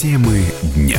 Темы 0.00 0.42
дня. 0.74 0.98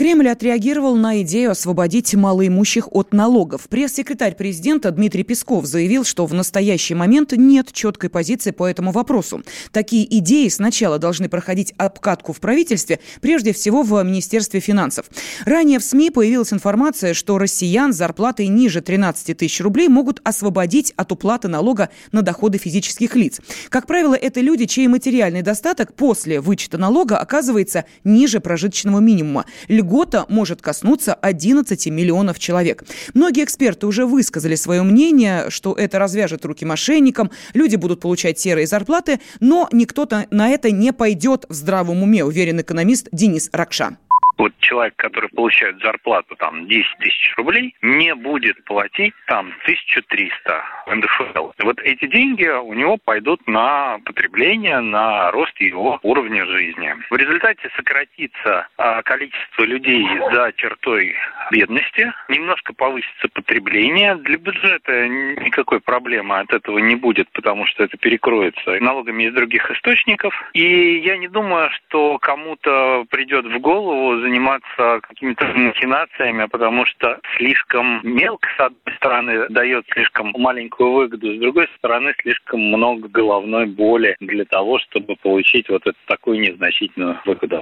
Кремль 0.00 0.30
отреагировал 0.30 0.96
на 0.96 1.20
идею 1.20 1.50
освободить 1.50 2.14
малоимущих 2.14 2.88
от 2.90 3.12
налогов. 3.12 3.68
Пресс-секретарь 3.68 4.34
президента 4.34 4.90
Дмитрий 4.92 5.24
Песков 5.24 5.66
заявил, 5.66 6.04
что 6.04 6.24
в 6.24 6.32
настоящий 6.32 6.94
момент 6.94 7.32
нет 7.32 7.70
четкой 7.70 8.08
позиции 8.08 8.50
по 8.50 8.66
этому 8.66 8.92
вопросу. 8.92 9.42
Такие 9.72 10.06
идеи 10.20 10.48
сначала 10.48 10.98
должны 10.98 11.28
проходить 11.28 11.74
обкатку 11.76 12.32
в 12.32 12.40
правительстве, 12.40 12.98
прежде 13.20 13.52
всего 13.52 13.82
в 13.82 14.02
Министерстве 14.02 14.60
финансов. 14.60 15.04
Ранее 15.44 15.78
в 15.78 15.84
СМИ 15.84 16.08
появилась 16.08 16.54
информация, 16.54 17.12
что 17.12 17.36
россиян 17.36 17.92
с 17.92 17.96
зарплатой 17.96 18.46
ниже 18.46 18.80
13 18.80 19.36
тысяч 19.36 19.60
рублей 19.60 19.88
могут 19.88 20.22
освободить 20.24 20.94
от 20.96 21.12
уплаты 21.12 21.48
налога 21.48 21.90
на 22.10 22.22
доходы 22.22 22.56
физических 22.56 23.16
лиц. 23.16 23.38
Как 23.68 23.86
правило, 23.86 24.14
это 24.14 24.40
люди, 24.40 24.64
чей 24.64 24.88
материальный 24.88 25.42
достаток 25.42 25.92
после 25.92 26.40
вычета 26.40 26.78
налога 26.78 27.18
оказывается 27.18 27.84
ниже 28.02 28.40
прожиточного 28.40 29.00
минимума 29.00 29.44
льгота 29.90 30.24
может 30.28 30.62
коснуться 30.62 31.14
11 31.14 31.88
миллионов 31.88 32.38
человек. 32.38 32.84
Многие 33.12 33.42
эксперты 33.42 33.86
уже 33.86 34.06
высказали 34.06 34.54
свое 34.54 34.82
мнение, 34.82 35.50
что 35.50 35.74
это 35.74 35.98
развяжет 35.98 36.44
руки 36.44 36.64
мошенникам, 36.64 37.30
люди 37.54 37.74
будут 37.74 38.00
получать 38.00 38.38
серые 38.38 38.68
зарплаты, 38.68 39.20
но 39.40 39.68
никто 39.72 40.08
на 40.30 40.48
это 40.48 40.70
не 40.70 40.92
пойдет 40.92 41.44
в 41.48 41.54
здравом 41.54 42.02
уме, 42.02 42.24
уверен 42.24 42.60
экономист 42.60 43.08
Денис 43.12 43.50
Ракша 43.52 43.96
вот 44.40 44.52
человек, 44.60 44.94
который 44.96 45.28
получает 45.28 45.82
зарплату 45.82 46.34
там 46.36 46.66
10 46.66 46.98
тысяч 46.98 47.34
рублей, 47.36 47.74
не 47.82 48.14
будет 48.14 48.64
платить 48.64 49.12
там 49.26 49.52
1300 49.64 50.64
НДФЛ. 50.86 51.50
Вот 51.62 51.80
эти 51.80 52.06
деньги 52.06 52.46
у 52.46 52.72
него 52.72 52.96
пойдут 52.96 53.46
на 53.46 53.98
потребление, 54.04 54.80
на 54.80 55.30
рост 55.30 55.60
его 55.60 56.00
уровня 56.02 56.46
жизни. 56.46 56.94
В 57.10 57.16
результате 57.16 57.68
сократится 57.76 58.66
а, 58.78 59.02
количество 59.02 59.62
людей 59.64 60.06
за 60.32 60.52
чертой 60.56 61.14
бедности, 61.50 62.10
немножко 62.28 62.72
повысится 62.72 63.28
потребление. 63.28 64.14
Для 64.14 64.38
бюджета 64.38 65.06
никакой 65.06 65.80
проблемы 65.80 66.38
от 66.38 66.50
этого 66.54 66.78
не 66.78 66.96
будет, 66.96 67.28
потому 67.32 67.66
что 67.66 67.84
это 67.84 67.98
перекроется 67.98 68.80
налогами 68.80 69.24
из 69.24 69.34
других 69.34 69.70
источников. 69.70 70.32
И 70.54 70.98
я 71.00 71.18
не 71.18 71.28
думаю, 71.28 71.70
что 71.72 72.16
кому-то 72.18 73.04
придет 73.10 73.44
в 73.44 73.58
голову 73.58 74.18
заниматься 74.30 75.00
какими-то 75.02 75.44
махинациями, 75.46 76.46
потому 76.46 76.86
что 76.86 77.18
слишком 77.36 78.00
мелко, 78.02 78.48
с 78.56 78.60
одной 78.60 78.96
стороны, 78.96 79.48
дает 79.48 79.84
слишком 79.92 80.32
маленькую 80.36 80.92
выгоду, 80.92 81.34
с 81.34 81.38
другой 81.38 81.68
стороны, 81.78 82.14
слишком 82.22 82.60
много 82.60 83.08
головной 83.08 83.66
боли 83.66 84.16
для 84.20 84.44
того, 84.44 84.78
чтобы 84.78 85.16
получить 85.16 85.68
вот 85.68 85.86
эту 85.86 85.98
такую 86.06 86.40
незначительную 86.40 87.18
выгоду. 87.24 87.60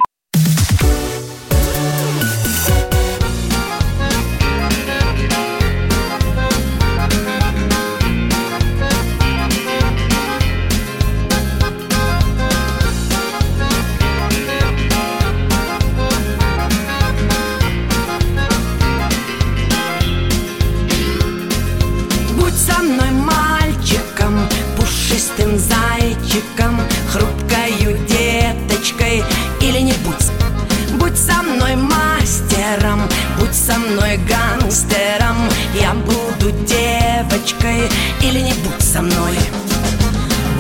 Мной 33.79 34.19
гангстером. 34.19 35.37
Я 35.75 35.95
буду 35.95 36.53
девочкой. 36.65 37.89
Или 38.23 38.41
не 38.41 38.53
будь 38.53 38.83
со 38.83 39.03
мной. 39.03 39.37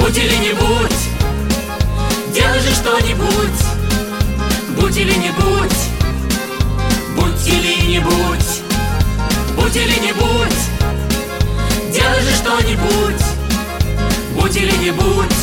Будь 0.00 0.16
или 0.16 0.34
не 0.36 0.52
будь, 0.52 1.00
делай 2.34 2.60
же 2.60 2.74
что-нибудь. 2.74 3.60
Будь 4.80 4.96
или 4.96 5.14
не 5.14 5.30
будь, 5.30 5.78
будь 7.16 7.48
или 7.48 7.86
не 7.86 7.98
будь. 8.00 8.62
Будь 9.56 9.76
или 9.76 9.98
не 10.00 10.12
будь, 10.12 10.60
делай 11.92 12.22
же 12.22 12.34
что-нибудь. 12.36 13.22
Будь 14.34 14.56
или 14.56 14.76
не 14.76 14.90
будь, 14.92 15.04
будь 15.16 15.37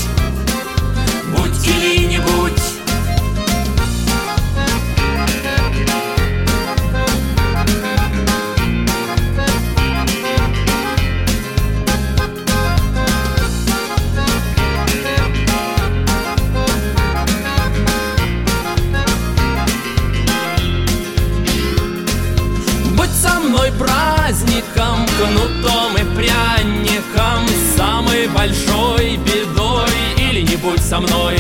кнутом 25.17 25.97
и 25.97 26.03
пряником 26.15 27.47
Самой 27.75 28.27
большой 28.27 29.17
бедой 29.17 29.89
или 30.17 30.41
не 30.41 30.55
будь 30.55 30.81
со 30.81 30.99
мной. 30.99 31.37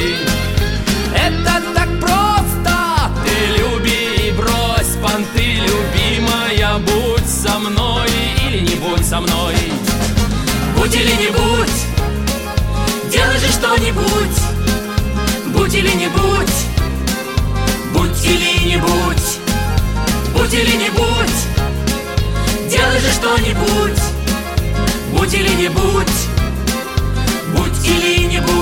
Это 1.13 1.61
так 1.73 1.87
просто, 1.99 3.11
ты 3.23 3.57
люби 3.57 4.27
и 4.27 4.31
брось 4.31 4.97
понты 5.01 5.61
Любимая, 5.61 6.77
будь 6.79 7.27
со 7.27 7.57
мной 7.59 8.09
или 8.47 8.59
не 8.59 8.75
будь 8.75 9.05
со 9.05 9.21
мной. 9.21 9.55
Будь 10.77 10.93
или 10.93 11.11
не 11.11 11.29
будь, 11.29 13.11
делай 13.11 13.37
же 13.39 13.51
что-нибудь. 13.51 14.37
Будь 15.53 15.73
или 15.73 15.91
не 15.91 16.07
будь, 16.07 16.65
будь 17.93 18.25
или 18.25 18.67
не 18.67 18.77
будь 18.77 19.39
Будь 20.35 20.53
или 20.53 20.75
не 20.75 20.89
будь 20.89 21.04
Делай 23.35 23.53
же 23.83 23.95
что-нибудь 23.95 24.75
Будь. 25.15 25.33
Или 25.33 25.55
не 25.55 25.69
будь. 28.39 28.55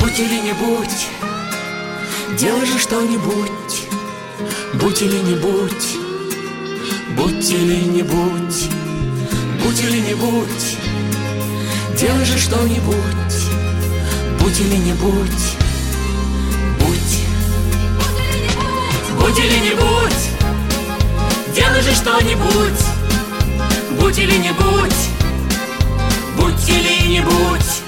Будь 0.00 0.20
или 0.20 0.40
не 0.40 0.52
будь. 0.54 1.08
Что-нибудь 2.78 3.67
Будь 4.80 5.02
или 5.02 5.18
не 5.18 5.34
будь 5.34 5.96
Будь 7.16 7.50
или 7.50 7.84
не 7.84 8.02
будь 8.02 8.68
Будь 9.64 9.80
или 9.80 10.00
не 10.00 10.14
будь 10.14 10.78
Делай 11.98 12.24
же 12.24 12.38
что-нибудь. 12.38 12.94
Будь 14.40 14.60
или 14.60 14.76
не 14.76 14.92
будь 14.92 15.56
Будь. 16.78 17.18
Будь 19.20 19.38
или 19.38 19.58
не 19.58 19.74
будь 19.74 21.56
Делай 21.56 21.82
же 21.82 21.94
что-нибудь. 21.94 22.80
Будь 24.00 24.18
или 24.18 24.36
не 24.36 24.52
будь 24.52 25.08
Будь 26.36 26.68
или 26.68 27.08
не 27.08 27.20
будь 27.20 27.82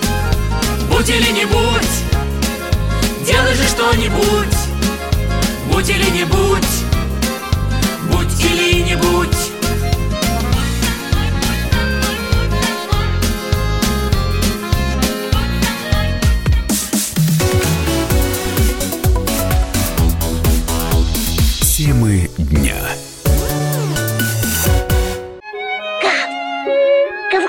Будь 0.90 1.08
или 1.08 1.30
не 1.30 1.44
будь 1.44 3.26
Делай 3.26 3.54
же 3.54 3.68
что-нибудь. 3.68 4.70
Будь 5.72 5.88
или 5.88 6.10
не 6.10 6.24
будь, 6.24 6.79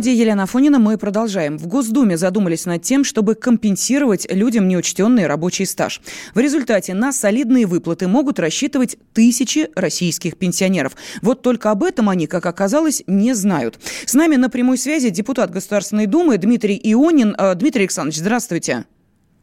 Студии 0.00 0.16
Елена 0.16 0.44
Афонина 0.44 0.78
мы 0.78 0.96
продолжаем. 0.96 1.58
В 1.58 1.66
Госдуме 1.66 2.16
задумались 2.16 2.64
над 2.64 2.80
тем, 2.80 3.04
чтобы 3.04 3.34
компенсировать 3.34 4.26
людям 4.32 4.66
неучтенный 4.66 5.26
рабочий 5.26 5.66
стаж. 5.66 6.00
В 6.34 6.38
результате 6.38 6.94
на 6.94 7.12
солидные 7.12 7.66
выплаты 7.66 8.08
могут 8.08 8.38
рассчитывать 8.38 8.96
тысячи 9.12 9.68
российских 9.76 10.38
пенсионеров. 10.38 10.96
Вот 11.20 11.42
только 11.42 11.70
об 11.70 11.84
этом 11.84 12.08
они, 12.08 12.26
как 12.26 12.46
оказалось, 12.46 13.02
не 13.06 13.34
знают. 13.34 13.78
С 14.06 14.14
нами 14.14 14.36
на 14.36 14.48
прямой 14.48 14.78
связи 14.78 15.10
депутат 15.10 15.50
Государственной 15.50 16.06
Думы 16.06 16.38
Дмитрий 16.38 16.80
Ионин. 16.82 17.36
Э, 17.36 17.54
Дмитрий 17.54 17.82
Александрович, 17.82 18.20
здравствуйте. 18.20 18.86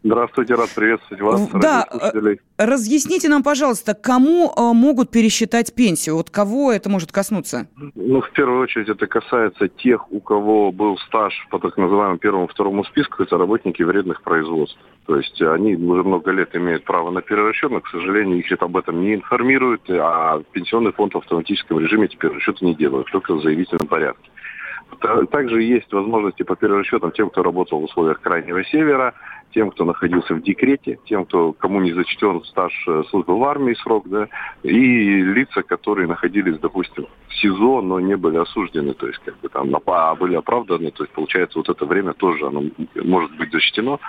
Здравствуйте, 0.07 0.55
рад 0.55 0.69
приветствовать 0.73 1.21
вас, 1.21 1.49
Да, 1.61 1.85
э, 1.91 2.37
разъясните 2.57 3.27
нам, 3.27 3.43
пожалуйста, 3.43 3.93
кому 3.93 4.53
э, 4.55 4.73
могут 4.73 5.11
пересчитать 5.11 5.75
пенсию? 5.75 6.15
Вот 6.15 6.29
кого 6.29 6.71
это 6.71 6.89
может 6.89 7.11
коснуться? 7.11 7.67
Ну, 7.75 8.21
в 8.21 8.31
первую 8.31 8.61
очередь, 8.61 8.87
это 8.87 9.05
касается 9.05 9.67
тех, 9.67 10.09
у 10.09 10.21
кого 10.21 10.71
был 10.71 10.97
стаж 10.99 11.33
по 11.49 11.59
так 11.59 11.75
называемому 11.77 12.19
первому-второму 12.19 12.85
списку, 12.85 13.21
это 13.21 13.37
работники 13.37 13.83
вредных 13.83 14.21
производств. 14.21 14.79
То 15.07 15.17
есть 15.17 15.41
они 15.41 15.75
уже 15.75 16.03
много 16.03 16.31
лет 16.31 16.55
имеют 16.55 16.85
право 16.85 17.11
на 17.11 17.21
перерасчет, 17.21 17.69
но, 17.69 17.81
к 17.81 17.89
сожалению, 17.89 18.39
их 18.39 18.47
об 18.61 18.77
этом 18.77 19.01
не 19.01 19.15
информируют, 19.15 19.81
а 19.89 20.41
пенсионный 20.53 20.93
фонд 20.93 21.15
в 21.15 21.17
автоматическом 21.17 21.79
режиме 21.79 22.05
эти 22.05 22.15
перерасчеты 22.15 22.65
не 22.65 22.75
делают, 22.75 23.11
только 23.11 23.33
в 23.33 23.41
заявительном 23.41 23.87
порядке. 23.87 24.29
Также 25.31 25.61
есть 25.61 25.91
возможности 25.91 26.43
по 26.43 26.55
перерасчетам 26.55 27.11
тем, 27.11 27.29
кто 27.29 27.43
работал 27.43 27.79
в 27.79 27.83
условиях 27.83 28.21
Крайнего 28.21 28.63
Севера, 28.65 29.13
тем, 29.53 29.71
кто 29.71 29.85
находился 29.85 30.33
в 30.35 30.41
декрете, 30.41 30.99
тем, 31.05 31.25
кто, 31.25 31.53
кому 31.53 31.81
не 31.81 31.93
зачтен 31.93 32.43
стаж 32.43 32.73
э, 32.87 33.03
службы 33.09 33.37
в 33.37 33.43
армии 33.43 33.73
срок, 33.75 34.07
да, 34.07 34.27
и 34.63 35.21
лица, 35.21 35.63
которые 35.63 36.07
находились, 36.07 36.59
допустим, 36.59 37.07
в 37.27 37.33
СИЗО, 37.35 37.81
но 37.81 37.99
не 37.99 38.15
были 38.15 38.37
осуждены, 38.37 38.93
то 38.93 39.07
есть 39.07 39.19
как 39.19 39.39
бы 39.39 39.49
там 39.49 39.75
а 39.85 40.15
были 40.15 40.35
оправданы, 40.35 40.91
то 40.91 41.03
есть 41.03 41.13
получается 41.13 41.59
вот 41.59 41.69
это 41.69 41.85
время 41.85 42.13
тоже 42.13 42.47
оно 42.47 42.63
может 42.95 43.35
быть 43.37 43.51
зачтено. 43.51 43.99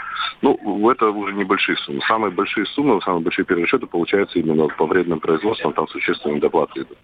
Ну, 0.42 0.90
это 0.90 1.10
уже 1.10 1.34
небольшие 1.34 1.76
суммы. 1.78 2.00
Самые 2.06 2.30
большие 2.30 2.66
суммы, 2.66 3.00
самые 3.02 3.22
большие 3.22 3.44
перерасчеты 3.44 3.86
получаются 3.86 4.38
именно 4.38 4.68
по 4.68 4.86
вредным 4.86 5.20
производствам, 5.20 5.72
там 5.72 5.88
существенные 5.88 6.40
доплаты 6.40 6.80
идут. 6.80 6.98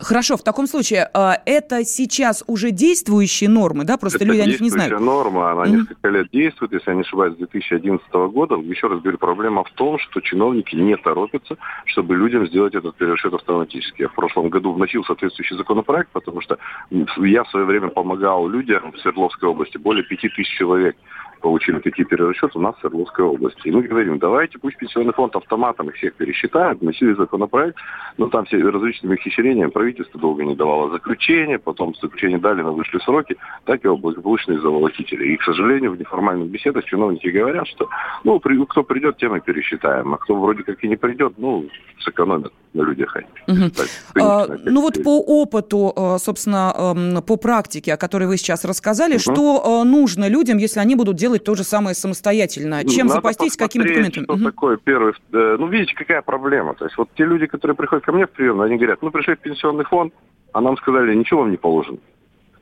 Хорошо, 0.00 0.36
в 0.36 0.42
таком 0.42 0.66
случае, 0.66 1.08
а, 1.12 1.38
это 1.44 1.84
сейчас 1.84 2.42
уже 2.46 2.70
действующие 2.70 3.50
нормы, 3.50 3.84
да? 3.84 3.98
Просто 3.98 4.18
это 4.18 4.24
люди 4.24 4.40
о 4.40 4.46
них 4.46 4.60
не 4.60 4.70
знают. 4.70 4.98
норма, 5.00 5.52
она 5.52 5.64
mm-hmm. 5.64 5.76
несколько 5.76 6.08
лет 6.08 6.30
действует, 6.32 6.72
если 6.72 6.90
я 6.90 6.94
не 6.94 7.02
ошибаюсь, 7.02 7.34
с 7.34 7.38
2011 7.38 8.10
года. 8.32 8.56
Еще 8.56 8.86
раз 8.86 9.00
говорю, 9.00 9.18
проблема 9.18 9.64
в 9.64 9.70
том, 9.72 9.98
что 9.98 10.20
чиновники 10.20 10.74
не 10.74 10.96
торопятся, 10.96 11.56
чтобы 11.84 12.16
людям 12.16 12.46
сделать 12.46 12.74
этот 12.74 12.96
перерасчет 12.96 13.34
автоматически. 13.34 14.02
Я 14.02 14.08
в 14.08 14.14
прошлом 14.14 14.48
году 14.48 14.72
вносил 14.72 15.04
соответствующий 15.04 15.56
законопроект, 15.56 16.10
потому 16.12 16.40
что 16.40 16.58
я 16.90 17.44
в 17.44 17.50
свое 17.50 17.66
время 17.66 17.88
помогал 17.88 18.48
людям 18.48 18.92
в 18.92 18.98
Свердловской 19.00 19.48
области, 19.48 19.76
более 19.76 20.04
5000 20.04 20.48
человек 20.56 20.96
получили 21.40 21.78
такие 21.80 22.06
перерасчеты 22.06 22.58
у 22.58 22.60
нас 22.60 22.76
в 22.76 22.80
Свердловской 22.80 23.24
области. 23.24 23.68
И 23.68 23.70
мы 23.70 23.82
говорим, 23.82 24.18
давайте 24.18 24.58
пусть 24.58 24.76
пенсионный 24.76 25.12
фонд 25.12 25.36
автоматом 25.36 25.88
их 25.88 25.96
всех 25.96 26.14
пересчитает, 26.14 26.80
вносили 26.80 27.14
законопроект, 27.14 27.76
но 28.16 28.28
там 28.28 28.44
все 28.44 28.58
различными 28.58 29.16
хищрениями 29.16 29.70
правительство 29.70 30.20
долго 30.20 30.44
не 30.44 30.54
давало 30.54 30.90
заключение, 30.90 31.58
потом 31.58 31.94
заключение 32.00 32.38
дали, 32.38 32.62
но 32.62 32.74
вышли 32.74 32.98
сроки, 32.98 33.36
так 33.64 33.84
его 33.84 33.96
благополучно 33.96 34.52
и 34.52 34.58
заволокители. 34.58 35.32
И, 35.32 35.36
к 35.36 35.42
сожалению, 35.42 35.92
в 35.92 35.98
неформальных 35.98 36.48
беседах 36.50 36.84
чиновники 36.84 37.28
говорят, 37.28 37.66
что 37.68 37.88
ну, 38.24 38.38
при, 38.40 38.62
кто 38.66 38.82
придет, 38.82 39.16
тем 39.16 39.36
и 39.36 39.40
пересчитаем, 39.40 40.14
а 40.14 40.18
кто 40.18 40.34
вроде 40.34 40.62
как 40.62 40.82
и 40.84 40.88
не 40.88 40.96
придет, 40.96 41.34
ну, 41.38 41.66
сэкономят 42.00 42.52
на 42.72 42.82
людях. 42.82 43.16
Угу. 43.48 43.70
Так, 43.70 43.86
а, 44.20 44.46
ну 44.64 44.80
вот 44.80 45.02
по 45.02 45.18
опыту, 45.18 45.92
а, 45.96 46.18
собственно, 46.18 47.22
по 47.26 47.36
практике, 47.36 47.94
о 47.94 47.96
которой 47.96 48.28
вы 48.28 48.36
сейчас 48.36 48.64
рассказали, 48.64 49.14
угу. 49.14 49.20
что 49.20 49.80
а, 49.80 49.84
нужно 49.84 50.28
людям, 50.28 50.58
если 50.58 50.80
они 50.80 50.94
будут 50.94 51.16
делать 51.16 51.29
то 51.38 51.54
же 51.54 51.64
самое 51.64 51.94
самостоятельно? 51.94 52.84
Чем 52.84 53.06
Надо 53.06 53.20
запастись, 53.20 53.56
какими 53.56 53.84
документами? 53.84 54.24
Что 54.24 54.34
угу. 54.34 54.44
такое 54.44 54.76
первый... 54.76 55.14
Э, 55.32 55.56
ну, 55.58 55.66
видите, 55.68 55.94
какая 55.94 56.22
проблема. 56.22 56.74
То 56.74 56.84
есть 56.84 56.96
вот 56.98 57.08
те 57.16 57.24
люди, 57.24 57.46
которые 57.46 57.76
приходят 57.76 58.04
ко 58.04 58.12
мне 58.12 58.26
в 58.26 58.30
прием, 58.30 58.60
они 58.60 58.76
говорят, 58.76 59.02
ну, 59.02 59.10
пришли 59.10 59.34
в 59.34 59.38
пенсионный 59.40 59.84
фонд, 59.84 60.12
а 60.52 60.60
нам 60.60 60.76
сказали, 60.76 61.14
ничего 61.14 61.40
вам 61.40 61.50
не 61.50 61.56
положено. 61.56 61.98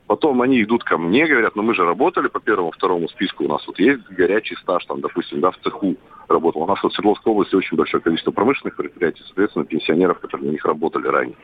Потом 0.09 0.41
они 0.41 0.63
идут 0.63 0.83
ко 0.83 0.97
мне, 0.97 1.27
говорят, 1.27 1.55
ну 1.55 1.61
мы 1.61 1.75
же 1.75 1.85
работали 1.85 2.29
по 2.29 2.39
первому, 2.39 2.71
второму 2.71 3.07
списку, 3.09 3.45
у 3.45 3.47
нас 3.47 3.65
вот 3.67 3.77
есть 3.77 4.01
горячий 4.09 4.55
стаж, 4.55 4.83
там, 4.87 5.01
допустим, 5.01 5.39
да, 5.39 5.51
в 5.51 5.57
цеху 5.59 5.97
работал. 6.27 6.63
У 6.63 6.65
нас 6.65 6.81
вот 6.81 6.93
в 6.93 6.95
Свердловской 6.95 7.31
области 7.31 7.53
очень 7.53 7.77
большое 7.77 8.01
количество 8.01 8.31
промышленных 8.31 8.75
предприятий, 8.75 9.21
соответственно, 9.27 9.65
пенсионеров, 9.65 10.19
которые 10.19 10.47
на 10.47 10.51
них 10.53 10.65
работали 10.65 11.07
ранее. 11.07 11.35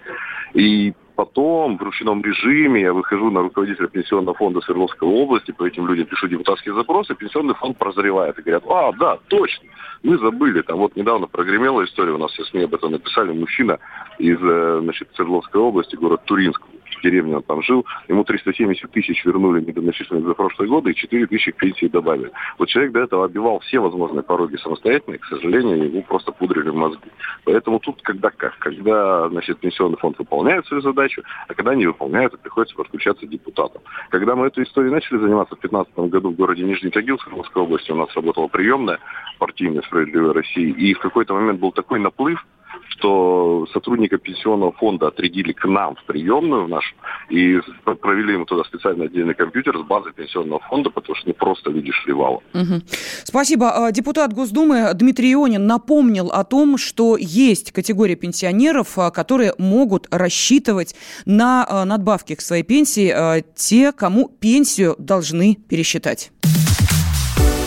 И 0.55 0.95
потом 1.15 1.77
в 1.77 1.81
ручном 1.81 2.23
режиме 2.23 2.81
я 2.81 2.93
выхожу 2.93 3.31
на 3.31 3.41
руководителя 3.41 3.87
пенсионного 3.87 4.35
фонда 4.35 4.61
Свердловской 4.61 5.07
области, 5.07 5.51
по 5.51 5.65
этим 5.65 5.87
людям 5.87 6.05
пишу 6.05 6.27
депутатские 6.27 6.75
запросы, 6.75 7.15
пенсионный 7.15 7.55
фонд 7.55 7.77
прозревает 7.77 8.37
и 8.37 8.41
говорят, 8.41 8.63
а, 8.69 8.91
да, 8.93 9.17
точно, 9.27 9.65
мы 10.03 10.17
забыли. 10.17 10.61
Там 10.61 10.77
вот 10.77 10.95
недавно 10.95 11.27
прогремела 11.27 11.83
история, 11.83 12.11
у 12.11 12.17
нас 12.17 12.31
все 12.31 12.43
СМИ 12.45 12.63
об 12.63 12.75
этом 12.75 12.91
написали, 12.91 13.31
мужчина 13.31 13.79
из 14.19 14.37
э, 14.41 14.79
значит, 14.81 15.09
Свердловской 15.15 15.61
области, 15.61 15.95
город 15.95 16.21
Туринск, 16.25 16.61
деревне 17.01 17.37
он 17.37 17.43
там 17.43 17.61
жил, 17.63 17.85
ему 18.07 18.23
370 18.23 18.91
тысяч 18.91 19.23
вернули 19.25 19.61
недоначисленных 19.61 20.25
за 20.25 20.33
прошлые 20.33 20.69
годы 20.69 20.91
и 20.91 20.95
4 20.95 21.27
тысячи 21.27 21.51
к 21.51 21.57
пенсии 21.57 21.87
добавили. 21.87 22.31
Вот 22.57 22.69
человек 22.69 22.93
до 22.93 23.01
этого 23.01 23.25
обивал 23.25 23.59
все 23.59 23.79
возможные 23.79 24.23
пороги 24.23 24.57
самостоятельно, 24.57 25.15
и, 25.15 25.19
к 25.19 25.25
сожалению, 25.25 25.85
ему 25.85 26.03
просто 26.03 26.31
пудрили 26.31 26.69
мозги. 26.69 27.09
Поэтому 27.43 27.79
тут 27.79 28.01
когда 28.01 28.29
как? 28.29 28.57
Когда, 28.59 29.29
значит, 29.29 29.59
пенсионный 29.59 29.97
фонд 29.97 30.17
выполняет 30.19 30.65
свою 30.67 30.81
задачу, 30.81 31.23
а 31.47 31.53
когда 31.53 31.75
не 31.75 31.87
выполняет, 31.87 32.31
то 32.31 32.37
приходится 32.37 32.75
подключаться 32.75 33.25
депутатам. 33.25 33.81
Когда 34.09 34.35
мы 34.35 34.47
эту 34.47 34.63
историю 34.63 34.91
начали 34.91 35.17
заниматься 35.17 35.55
в 35.55 35.59
2015 35.59 36.11
году 36.11 36.29
в 36.31 36.35
городе 36.35 36.63
Нижний 36.63 36.89
Тагил, 36.89 37.19
Свердловской 37.19 37.63
области, 37.63 37.91
у 37.91 37.95
нас 37.95 38.13
работала 38.15 38.47
приемная 38.47 38.99
партийная 39.39 39.81
«Справедливая 39.83 40.33
Россия», 40.33 40.73
и 40.73 40.93
в 40.93 40.99
какой-то 40.99 41.33
момент 41.33 41.59
был 41.59 41.71
такой 41.71 41.99
наплыв, 41.99 42.45
что 42.89 43.67
сотрудника 43.73 44.17
пенсионного 44.17 44.71
фонда 44.73 45.07
отрядили 45.07 45.51
к 45.51 45.65
нам 45.65 45.95
в 45.95 46.03
приемную 46.05 46.65
в 46.65 46.69
нашу 46.69 46.95
и 47.29 47.59
провели 48.01 48.33
ему 48.33 48.45
туда 48.45 48.63
специальный 48.63 49.05
отдельный 49.05 49.33
компьютер 49.33 49.77
с 49.77 49.81
базой 49.81 50.13
пенсионного 50.13 50.59
фонда, 50.61 50.89
потому 50.89 51.15
что 51.15 51.27
не 51.27 51.33
просто 51.33 51.69
люди 51.69 51.91
шли 51.91 52.13
валом. 52.13 52.41
Угу. 52.53 52.81
Спасибо. 53.23 53.87
А, 53.87 53.91
депутат 53.91 54.33
Госдумы 54.33 54.91
Дмитрий 54.93 55.33
Ионин 55.33 55.67
напомнил 55.67 56.29
о 56.29 56.43
том, 56.43 56.77
что 56.77 57.17
есть 57.17 57.71
категория 57.71 58.15
пенсионеров, 58.15 58.97
а, 58.97 59.11
которые 59.11 59.53
могут 59.57 60.07
рассчитывать 60.11 60.95
на 61.25 61.65
а, 61.67 61.85
надбавки 61.85 62.35
к 62.35 62.41
своей 62.41 62.63
пенсии 62.63 63.13
те, 63.55 63.91
кому 63.91 64.29
пенсию 64.29 64.95
должны 64.97 65.55
пересчитать. 65.55 66.31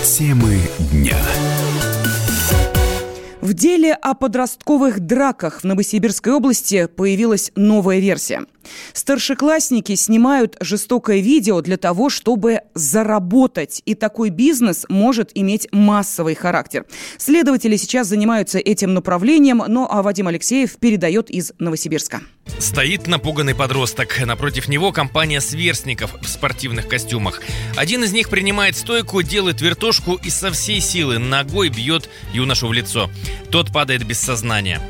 Темы 0.03 0.59
дня. 0.93 1.17
В 3.49 3.55
деле 3.55 3.95
о 3.95 4.13
подростковых 4.13 5.01
драках 5.01 5.63
в 5.63 5.65
Новосибирской 5.65 6.35
области 6.35 6.85
появилась 6.85 7.51
новая 7.57 7.99
версия– 7.99 8.45
Старшеклассники 8.93 9.95
снимают 9.95 10.57
жестокое 10.61 11.21
видео 11.21 11.61
для 11.61 11.77
того, 11.77 12.11
чтобы 12.11 12.61
заработать. 12.75 13.83
И 13.85 13.95
такой 13.95 14.31
бизнес 14.31 14.87
может 14.89 15.31
иметь 15.35 15.69
массовый 15.73 16.35
характер. 16.35 16.85
Следователи 17.17 17.77
сейчас 17.77 18.09
занимаются 18.09 18.59
этим 18.59 18.95
направлением, 18.95 19.63
но 19.67 19.89
а 19.91 20.03
Вадим 20.03 20.29
Алексеев 20.29 20.77
передает 20.79 21.31
из 21.31 21.53
Новосибирска. 21.59 22.21
Стоит 22.59 23.07
напуганный 23.07 23.55
подросток. 23.55 24.21
Напротив 24.25 24.69
него 24.69 24.91
компания 24.91 25.41
сверстников 25.41 26.15
в 26.21 26.29
спортивных 26.29 26.89
костюмах. 26.89 27.41
Один 27.77 28.03
из 28.05 28.13
них 28.13 28.31
принимает 28.31 28.77
стойку, 28.77 29.23
делает 29.23 29.61
вертушку 29.61 30.15
и 30.15 30.31
со 30.31 30.51
всей 30.51 30.81
силы 30.81 31.19
ногой 31.19 31.69
бьет 31.69 32.09
юношу 32.33 32.69
в 32.69 32.73
лицо. 32.73 33.11
Тот 33.51 33.73
падает 33.73 34.05
без 34.05 34.19
сознания. 34.19 34.81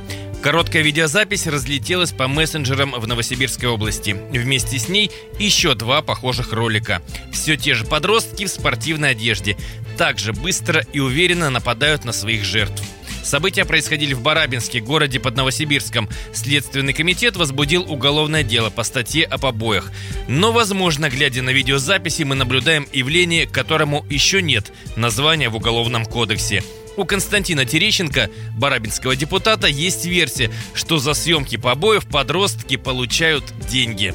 Короткая 0.43 0.85
видеозапись 0.85 1.49
разлетелась 1.49 2.13
по 2.13 2.29
мессенджерам 2.29 2.93
в 2.93 3.07
Новосибирской 3.09 3.69
области. 3.69 4.17
Вместе 4.31 4.79
с 4.79 4.89
ней 4.89 5.11
еще 5.39 5.75
два 5.75 6.01
похожих 6.01 6.53
ролика. 6.53 7.03
Все 7.33 7.57
те 7.57 7.75
же 7.75 7.85
подростки 7.85 8.45
в 8.47 8.51
спортивной 8.51 9.11
одежде. 9.11 9.57
Также 9.97 10.33
быстро 10.33 10.87
и 10.93 11.01
уверенно 11.01 11.51
нападают 11.51 12.05
на 12.05 12.13
своих 12.13 12.45
жертв. 12.45 12.83
События 13.25 13.65
происходили 13.65 14.15
в 14.15 14.23
Барабинске, 14.23 14.81
городе 14.81 15.19
под 15.19 15.37
Новосибирском. 15.37 16.09
Следственный 16.33 16.93
комитет 16.93 17.37
возбудил 17.37 17.85
уголовное 17.91 18.45
дело 18.45 18.71
по 18.71 18.85
статье 18.85 19.25
о 19.25 19.39
побоях. 19.39 19.91
Но, 20.29 20.53
возможно, 20.53 21.11
глядя 21.11 21.43
на 21.43 21.51
видеозаписи, 21.51 22.23
мы 22.23 22.37
наблюдаем 22.37 22.87
явление, 22.93 23.47
которому 23.47 24.07
еще 24.09 24.41
нет 24.41 24.73
названия 24.97 25.49
в 25.49 25.57
Уголовном 25.57 26.07
кодексе. 26.07 26.63
У 26.99 27.05
Константина 27.05 27.65
Терещенко, 27.65 28.27
барабинского 28.61 29.15
депутата, 29.15 29.69
есть 29.69 30.05
версия, 30.05 30.51
что 30.75 30.99
за 30.99 31.15
съемки 31.15 31.57
побоев 31.57 32.11
подростки 32.11 32.77
получают 32.77 33.45
деньги. 33.71 34.11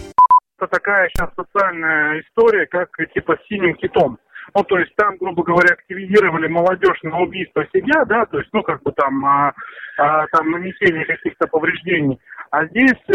Это 0.59 0.67
такая 0.67 1.07
сейчас 1.07 1.29
социальная 1.33 2.19
история, 2.19 2.65
как 2.65 2.89
типа 3.13 3.37
с 3.37 3.47
синим 3.47 3.75
китом. 3.75 4.17
Ну, 4.53 4.63
то 4.65 4.77
есть 4.77 4.93
там, 4.97 5.15
грубо 5.15 5.43
говоря, 5.43 5.73
активизировали 5.73 6.47
молодежь 6.47 6.99
на 7.03 7.21
убийство 7.21 7.65
себя, 7.73 8.03
да, 8.03 8.25
то 8.25 8.39
есть, 8.39 8.49
ну, 8.51 8.61
как 8.63 8.83
бы 8.83 8.91
там, 8.91 9.25
а, 9.25 9.53
а, 9.97 10.27
там 10.27 10.51
нанесение 10.51 11.05
каких-то 11.05 11.47
повреждений. 11.47 12.19
А 12.53 12.67
здесь 12.67 12.93
э, 13.07 13.13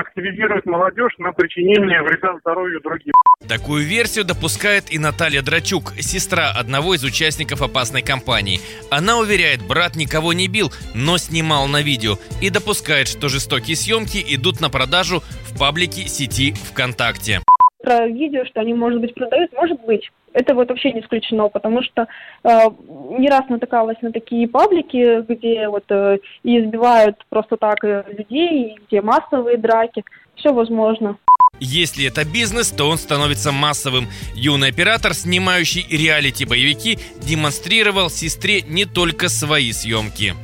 активизируют 0.00 0.64
молодежь 0.64 1.12
на 1.18 1.30
причинение 1.32 2.00
вреда 2.00 2.38
здоровью 2.40 2.80
другим. 2.80 3.12
Такую 3.46 3.84
версию 3.84 4.24
допускает 4.24 4.90
и 4.90 4.98
Наталья 4.98 5.42
Драчук, 5.42 5.92
сестра 5.98 6.52
одного 6.58 6.94
из 6.94 7.04
участников 7.04 7.60
опасной 7.60 8.00
компании. 8.00 8.60
Она 8.90 9.18
уверяет, 9.18 9.60
брат 9.60 9.94
никого 9.94 10.32
не 10.32 10.48
бил, 10.48 10.72
но 10.94 11.18
снимал 11.18 11.68
на 11.68 11.82
видео 11.82 12.14
и 12.40 12.48
допускает, 12.48 13.08
что 13.08 13.28
жестокие 13.28 13.76
съемки 13.76 14.24
идут 14.34 14.62
на 14.62 14.70
продажу 14.70 15.20
в 15.20 15.58
паблике 15.58 16.08
сети 16.08 16.54
ВКонтакте. 16.54 17.40
Про 17.82 18.06
видео, 18.06 18.46
что 18.46 18.60
они, 18.60 18.72
может 18.72 19.02
быть, 19.02 19.14
продают, 19.14 19.52
может 19.52 19.84
быть 19.84 20.10
это 20.32 20.54
вот 20.54 20.68
вообще 20.68 20.92
не 20.92 21.00
исключено, 21.00 21.48
потому 21.48 21.82
что 21.82 22.06
э, 22.44 22.48
не 23.18 23.28
раз 23.28 23.48
натыкалась 23.48 24.00
на 24.02 24.12
такие 24.12 24.48
паблики, 24.48 25.22
где 25.22 25.68
вот 25.68 25.84
э, 25.90 26.18
избивают 26.42 27.16
просто 27.28 27.56
так 27.56 27.82
э, 27.84 28.04
людей, 28.16 28.78
где 28.86 29.00
массовые 29.00 29.56
драки, 29.56 30.04
все 30.36 30.52
возможно. 30.52 31.16
Если 31.60 32.06
это 32.06 32.24
бизнес, 32.24 32.70
то 32.70 32.88
он 32.88 32.98
становится 32.98 33.50
массовым. 33.50 34.06
Юный 34.34 34.68
оператор, 34.68 35.14
снимающий 35.14 35.86
реалити-боевики, 35.90 36.98
демонстрировал 37.20 38.10
сестре 38.10 38.62
не 38.62 38.84
только 38.84 39.28
свои 39.28 39.72
съемки. 39.72 40.34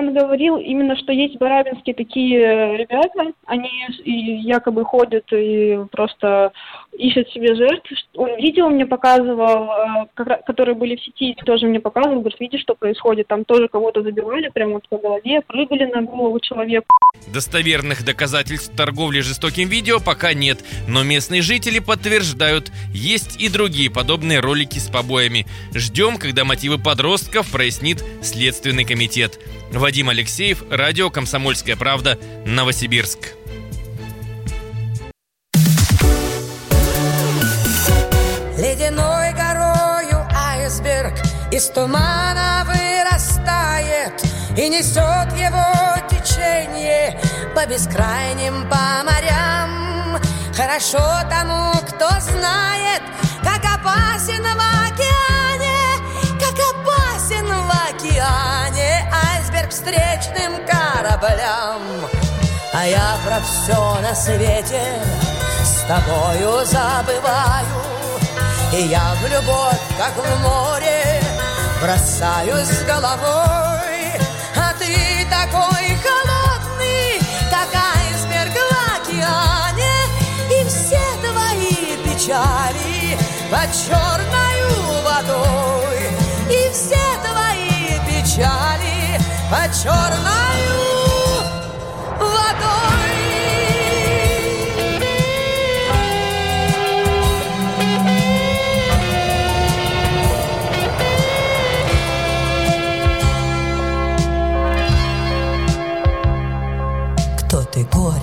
Он 0.00 0.14
говорил 0.14 0.56
именно, 0.56 0.96
что 0.96 1.12
есть 1.12 1.34
в 1.34 1.38
Барабинске 1.38 1.92
такие 1.92 2.78
ребята, 2.78 3.32
они 3.44 3.68
якобы 4.04 4.82
ходят 4.82 5.24
и 5.30 5.78
просто 5.92 6.52
ищут 6.96 7.28
себе 7.28 7.54
жертв. 7.54 7.92
Он 8.14 8.34
видео 8.36 8.70
мне 8.70 8.86
показывал, 8.86 10.06
э, 10.16 10.34
которые 10.46 10.74
были 10.74 10.96
в 10.96 11.02
сети, 11.02 11.36
тоже 11.44 11.66
мне 11.66 11.80
показывал, 11.80 12.20
говорит, 12.20 12.40
видишь, 12.40 12.62
что 12.62 12.74
происходит, 12.74 13.26
там 13.26 13.44
тоже 13.44 13.68
кого-то 13.68 14.02
забивали 14.02 14.48
прямо 14.48 14.74
вот 14.74 14.88
по 14.88 14.96
голове, 14.96 15.42
прыгали 15.42 15.84
на 15.84 16.00
голову 16.02 16.40
человека. 16.40 16.86
Достоверных 17.32 18.02
доказательств 18.02 18.74
торговли 18.74 19.20
жестоким 19.20 19.68
видео 19.68 19.98
пока 20.00 20.32
нет, 20.32 20.64
но 20.88 21.02
местные 21.02 21.42
жители 21.42 21.78
подтверждают, 21.78 22.72
есть 22.94 23.40
и 23.40 23.50
другие 23.50 23.90
подобные 23.90 24.40
ролики 24.40 24.78
с 24.78 24.88
побоями. 24.88 25.44
Ждем, 25.74 26.16
когда 26.16 26.44
мотивы 26.44 26.78
подростков 26.78 27.52
прояснит 27.52 28.02
Следственный 28.22 28.84
комитет. 28.84 29.38
Вадим 29.72 30.08
Алексеев, 30.08 30.64
радио 30.68 31.10
«Комсомольская 31.10 31.76
правда», 31.76 32.18
Новосибирск. 32.44 33.18
Ледяной 38.58 39.32
горою 39.32 40.26
айсберг 40.34 41.14
из 41.52 41.66
тумана 41.68 42.66
вырастает 42.66 44.12
И 44.56 44.68
несет 44.68 45.32
его 45.38 45.96
течение 46.10 47.18
по 47.54 47.64
бескрайним 47.66 48.68
по 48.68 49.04
морям 49.04 50.20
Хорошо 50.54 50.98
тому, 51.30 51.72
кто 51.88 52.08
знает, 52.20 53.02
как 53.42 53.64
опасен 53.64 54.42
в 54.42 54.60
океане 54.90 55.78
Как 56.38 56.58
опасен 56.58 57.46
в 57.46 57.70
океане 57.88 58.69
встречным 59.70 60.66
кораблям. 60.66 61.80
А 62.72 62.86
я 62.86 63.16
про 63.24 63.40
все 63.40 64.00
на 64.00 64.14
свете 64.14 64.82
с 65.64 65.82
тобою 65.86 66.64
забываю. 66.66 67.82
И 68.72 68.82
я 68.82 69.14
в 69.14 69.22
любовь, 69.28 69.80
как 69.98 70.12
в 70.16 70.42
море, 70.42 71.20
бросаюсь 71.82 72.68
с 72.68 72.82
головой. 72.84 74.12
А 74.56 74.72
ты 74.78 75.26
такой 75.30 75.96
холодный, 76.04 77.20
как 77.50 77.68
айсберг 77.74 78.54
в 78.54 79.08
океане. 79.08 79.94
И 80.50 80.68
все 80.68 81.00
твои 81.22 81.96
печали 82.04 82.90
черною 83.72 84.09
по 89.50 89.56
черною 89.56 91.42
водой. 92.20 93.10
Кто 107.38 107.64
ты, 107.64 107.82
горе 107.86 108.20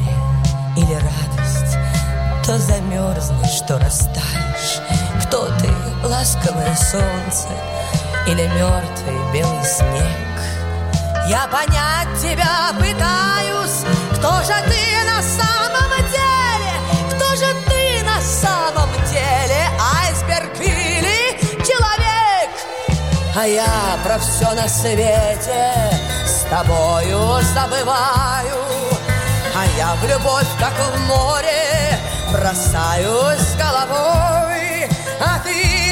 или 0.78 0.94
радость, 0.94 1.78
то 2.46 2.58
замерзнешь, 2.58 3.60
то 3.68 3.78
растаешь. 3.80 4.80
Кто 5.26 5.48
ты, 5.58 6.08
ласковое 6.08 6.74
солнце 6.76 7.50
или 8.28 8.48
мертвый 8.48 9.34
белый 9.34 9.66
снег? 9.66 10.27
Я 11.28 11.46
понять 11.48 12.22
тебя 12.22 12.72
пытаюсь, 12.80 13.84
кто 14.16 14.32
же 14.44 14.54
ты 14.70 15.04
на 15.04 15.22
самом 15.22 15.92
деле? 16.10 16.74
Кто 17.10 17.36
же 17.36 17.54
ты 17.68 18.02
на 18.06 18.22
самом 18.22 18.90
деле? 19.10 19.68
Айсберг 20.00 20.58
или 20.62 21.38
человек? 21.66 22.50
А 23.36 23.46
я 23.46 24.00
про 24.06 24.18
все 24.20 24.54
на 24.54 24.70
свете 24.70 25.74
с 26.26 26.46
тобою 26.50 27.42
забываю. 27.54 28.64
А 29.54 29.66
я 29.78 29.96
в 29.96 30.08
любовь, 30.08 30.48
как 30.58 30.74
в 30.74 31.00
море, 31.08 32.00
бросаюсь 32.32 33.54
головой. 33.58 34.90
А 35.20 35.40
ты 35.44 35.87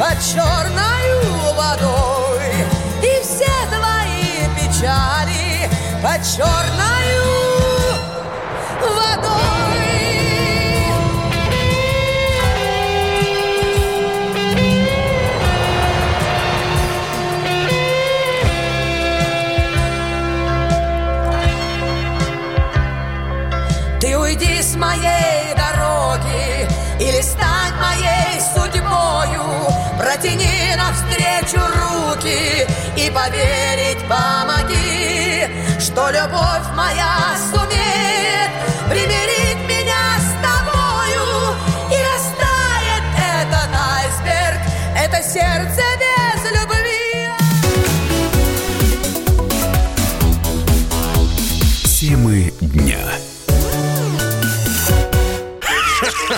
под 0.00 0.18
черною 0.24 1.52
водой. 1.54 2.40
И 3.02 3.22
все 3.22 3.52
твои 3.68 4.48
печали 4.56 5.68
под 6.02 6.24
черною 6.24 7.26
водой. 8.80 9.60
Ты 24.00 24.16
уйди 24.16 24.62
с 24.62 24.76
моей 24.76 25.29
навстречу 31.50 31.60
руки 31.60 32.66
и 32.96 33.10
поверить 33.10 34.02
помоги, 34.08 35.48
что 35.80 36.10
любовь 36.10 36.66
моя 36.76 37.19